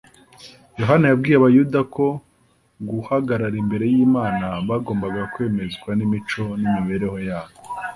Yohana 0.79 1.05
yabwiye 1.07 1.35
Abayuda 1.37 1.79
ko 1.95 2.05
guhagarara 2.89 3.55
imbere 3.63 3.85
y'Imana 3.93 4.45
byagombaga 4.65 5.21
kwemezwa 5.33 5.89
n'imico 5.97 6.43
y'imibereho 6.61 7.17
yabo 7.29 7.53